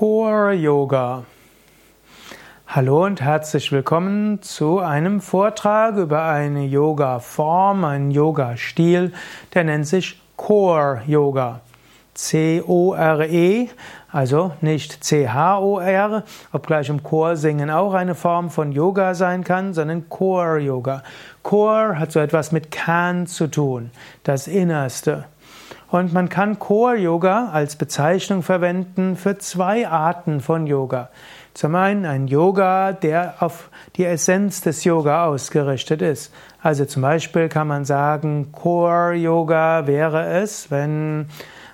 Core 0.00 0.54
Yoga. 0.54 1.24
Hallo 2.66 3.04
und 3.04 3.20
herzlich 3.20 3.70
willkommen 3.70 4.40
zu 4.40 4.78
einem 4.78 5.20
Vortrag 5.20 5.98
über 5.98 6.24
eine 6.24 6.64
Yoga-Form, 6.64 7.84
einen 7.84 8.10
Yoga-Stil, 8.10 9.12
der 9.52 9.64
nennt 9.64 9.86
sich 9.86 10.18
Core 10.38 11.02
Yoga. 11.06 11.60
C-O-R-E, 12.14 13.68
also 14.10 14.52
nicht 14.62 15.04
C-H-O-R, 15.04 16.24
obgleich 16.52 16.88
im 16.88 17.02
Chor 17.02 17.36
singen 17.36 17.68
auch 17.68 17.92
eine 17.92 18.14
Form 18.14 18.48
von 18.48 18.72
Yoga 18.72 19.12
sein 19.12 19.44
kann, 19.44 19.74
sondern 19.74 20.08
Core 20.08 20.60
Yoga. 20.60 21.02
Core 21.42 21.98
hat 21.98 22.10
so 22.10 22.20
etwas 22.20 22.52
mit 22.52 22.70
Kern 22.70 23.26
zu 23.26 23.48
tun, 23.48 23.90
das 24.24 24.48
Innerste. 24.48 25.26
Und 25.90 26.12
man 26.12 26.28
kann 26.28 26.60
Core 26.60 26.96
Yoga 26.96 27.50
als 27.52 27.74
Bezeichnung 27.74 28.44
verwenden 28.44 29.16
für 29.16 29.38
zwei 29.38 29.88
Arten 29.88 30.40
von 30.40 30.68
Yoga. 30.68 31.10
Zum 31.52 31.74
einen 31.74 32.06
ein 32.06 32.28
Yoga, 32.28 32.92
der 32.92 33.34
auf 33.40 33.70
die 33.96 34.04
Essenz 34.04 34.60
des 34.60 34.84
Yoga 34.84 35.26
ausgerichtet 35.26 36.00
ist. 36.00 36.32
Also 36.62 36.84
zum 36.84 37.02
Beispiel 37.02 37.48
kann 37.48 37.66
man 37.66 37.84
sagen, 37.84 38.52
Core 38.52 39.14
Yoga 39.14 39.88
wäre 39.88 40.26
es, 40.40 40.70
wenn, 40.70 41.26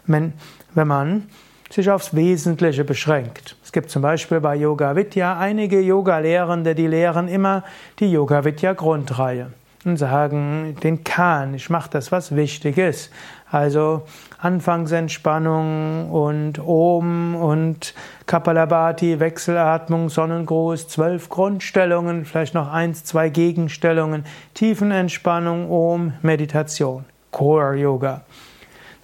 wenn, 0.06 0.32
wenn 0.74 0.88
man 0.88 1.24
sich 1.68 1.90
aufs 1.90 2.16
Wesentliche 2.16 2.84
beschränkt. 2.84 3.56
Es 3.62 3.70
gibt 3.70 3.90
zum 3.90 4.00
Beispiel 4.00 4.40
bei 4.40 4.56
Yoga 4.56 4.96
Vidya 4.96 5.38
einige 5.38 5.78
Yoga-Lehrende, 5.80 6.74
die 6.74 6.86
lehren 6.86 7.28
immer 7.28 7.64
die 7.98 8.10
Yoga 8.10 8.46
Vidya 8.46 8.72
Grundreihe 8.72 9.50
und 9.86 9.96
sagen 9.96 10.76
den 10.82 11.04
Kern, 11.04 11.54
ich 11.54 11.70
mache 11.70 11.88
das, 11.90 12.12
was 12.12 12.34
wichtig 12.34 12.76
ist. 12.76 13.10
Also 13.50 14.02
Anfangsentspannung 14.38 16.10
und 16.10 16.58
Om 16.58 17.36
und 17.36 17.94
Kapalabhati, 18.26 19.20
Wechselatmung, 19.20 20.08
Sonnengruß, 20.08 20.88
zwölf 20.88 21.28
Grundstellungen, 21.28 22.24
vielleicht 22.24 22.54
noch 22.54 22.70
eins, 22.70 23.04
zwei 23.04 23.28
Gegenstellungen, 23.28 24.24
Tiefenentspannung, 24.54 25.70
Om, 25.70 26.14
Meditation, 26.22 27.04
Core 27.30 27.76
Yoga. 27.76 28.22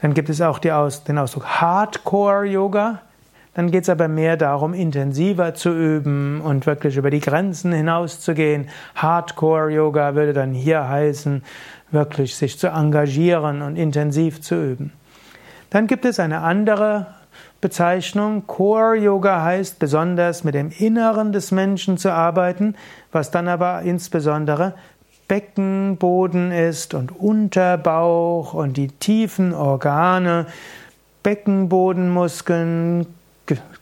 Dann 0.00 0.14
gibt 0.14 0.28
es 0.28 0.40
auch 0.40 0.62
Aus, 0.64 1.04
den 1.04 1.18
Ausdruck 1.18 1.46
Hardcore 1.46 2.46
Yoga. 2.46 3.00
Dann 3.54 3.70
geht 3.70 3.82
es 3.82 3.90
aber 3.90 4.08
mehr 4.08 4.38
darum, 4.38 4.72
intensiver 4.72 5.54
zu 5.54 5.70
üben 5.70 6.40
und 6.40 6.66
wirklich 6.66 6.96
über 6.96 7.10
die 7.10 7.20
Grenzen 7.20 7.72
hinauszugehen. 7.72 8.68
Hardcore 8.94 9.70
Yoga 9.70 10.14
würde 10.14 10.32
dann 10.32 10.52
hier 10.52 10.88
heißen, 10.88 11.42
wirklich 11.90 12.34
sich 12.34 12.58
zu 12.58 12.68
engagieren 12.68 13.60
und 13.60 13.76
intensiv 13.76 14.40
zu 14.40 14.54
üben. 14.54 14.92
Dann 15.68 15.86
gibt 15.86 16.06
es 16.06 16.18
eine 16.18 16.40
andere 16.40 17.08
Bezeichnung. 17.60 18.46
Core 18.46 18.96
Yoga 18.96 19.42
heißt 19.42 19.78
besonders 19.78 20.44
mit 20.44 20.54
dem 20.54 20.70
Inneren 20.70 21.32
des 21.32 21.50
Menschen 21.50 21.98
zu 21.98 22.10
arbeiten, 22.10 22.74
was 23.12 23.30
dann 23.30 23.48
aber 23.48 23.82
insbesondere 23.82 24.74
Beckenboden 25.28 26.52
ist 26.52 26.92
und 26.94 27.18
Unterbauch 27.18 28.52
und 28.54 28.76
die 28.76 28.88
tiefen 28.88 29.54
Organe, 29.54 30.46
Beckenbodenmuskeln, 31.22 33.06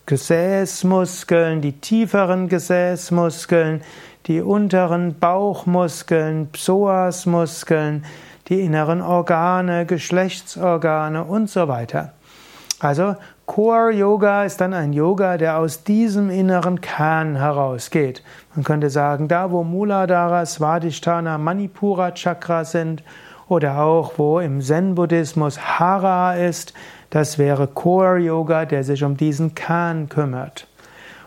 Gesäßmuskeln, 0.06 1.60
die 1.60 1.72
tieferen 1.72 2.48
Gesäßmuskeln, 2.48 3.82
die 4.26 4.40
unteren 4.40 5.18
Bauchmuskeln, 5.18 6.48
Psoasmuskeln, 6.52 8.04
die 8.48 8.60
inneren 8.60 9.02
Organe, 9.02 9.86
Geschlechtsorgane 9.86 11.24
und 11.24 11.48
so 11.48 11.68
weiter. 11.68 12.12
Also 12.80 13.14
Core 13.46 13.90
Yoga 13.92 14.44
ist 14.44 14.60
dann 14.60 14.72
ein 14.74 14.92
Yoga, 14.92 15.36
der 15.36 15.58
aus 15.58 15.84
diesem 15.84 16.30
inneren 16.30 16.80
Kern 16.80 17.36
herausgeht. 17.36 18.22
Man 18.54 18.64
könnte 18.64 18.90
sagen, 18.90 19.28
da 19.28 19.50
wo 19.50 19.64
Muladhara, 19.64 20.46
Svadhisthana, 20.46 21.36
Manipura 21.36 22.12
Chakra 22.12 22.64
sind 22.64 23.02
oder 23.48 23.80
auch 23.82 24.12
wo 24.18 24.38
im 24.38 24.60
Zen-Buddhismus 24.60 25.58
Hara 25.58 26.34
ist, 26.34 26.72
das 27.10 27.38
wäre 27.38 27.66
Core 27.66 28.18
Yoga, 28.18 28.64
der 28.64 28.84
sich 28.84 29.04
um 29.04 29.16
diesen 29.16 29.54
Kern 29.54 30.08
kümmert. 30.08 30.66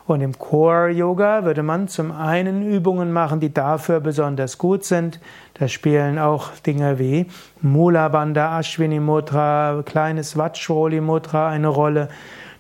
Und 0.06 0.20
im 0.20 0.38
Core 0.38 0.90
Yoga 0.90 1.46
würde 1.46 1.64
man 1.64 1.88
zum 1.88 2.12
einen 2.12 2.62
Übungen 2.62 3.14
machen, 3.14 3.40
die 3.40 3.54
dafür 3.54 4.02
besonders 4.02 4.58
gut 4.58 4.84
sind. 4.84 5.22
Da 5.54 5.70
spielen 5.70 6.20
auch 6.20 6.50
Dinge 6.66 7.00
wie 7.00 7.28
Mula 7.62 8.10
Bandha, 8.10 8.60
Ashwini 8.60 9.00
Mudra, 9.00 9.82
kleines 9.86 10.38
Vajroli 10.38 11.00
Mudra 11.00 11.50
eine 11.50 11.70
Rolle. 11.70 12.10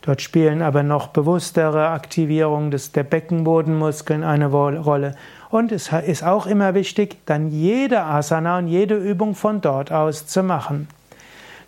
Dort 0.03 0.21
spielen 0.21 0.61
aber 0.61 0.83
noch 0.83 1.07
bewusstere 1.07 1.89
Aktivierungen 1.89 2.71
des, 2.71 2.91
der 2.91 3.03
Beckenbodenmuskeln 3.03 4.23
eine 4.23 4.47
Rolle. 4.47 5.15
Und 5.49 5.71
es 5.71 5.91
ist 5.91 6.23
auch 6.23 6.45
immer 6.45 6.73
wichtig, 6.73 7.25
dann 7.25 7.49
jede 7.49 8.03
Asana 8.03 8.57
und 8.57 8.67
jede 8.67 8.95
Übung 8.95 9.35
von 9.35 9.61
dort 9.61 9.91
aus 9.91 10.27
zu 10.27 10.43
machen. 10.43 10.87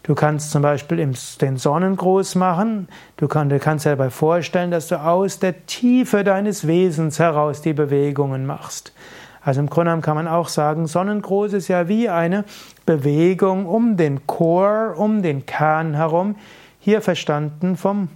Du 0.06 0.14
kannst 0.14 0.52
zum 0.52 0.62
Beispiel 0.62 0.98
den 1.42 1.58
Sonnengruß 1.58 2.36
machen. 2.36 2.90
Du 3.18 3.28
kannst 3.28 3.86
dir 3.86 3.90
dabei 3.90 4.12
vorstellen, 4.12 4.70
dass 4.70 4.88
du 4.90 5.02
aus 5.02 5.40
der 5.40 5.66
Tiefe 5.66 6.24
deines 6.24 6.68
Wesens 6.68 7.18
heraus 7.18 7.64
die 7.64 7.74
Bewegungen 7.74 8.46
machst. 8.46 8.94
Also 9.42 9.62
im 9.62 9.68
Grunde 9.68 10.00
kann 10.02 10.16
man 10.16 10.28
auch 10.28 10.48
sagen, 10.48 10.86
Sonnengruß 10.86 11.54
ist 11.54 11.70
ja 11.70 11.88
wie 11.88 12.08
eine 12.08 12.46
Bewegung 12.86 13.66
um 13.66 13.98
den 13.98 14.28
Chor, 14.28 14.94
um 14.96 15.24
den 15.24 15.48
Kern 15.48 15.96
herum. 15.96 16.36
Hier 16.80 17.02
verstanden 17.02 17.76
vom 17.76 18.10